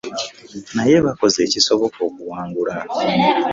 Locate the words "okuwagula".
2.07-2.75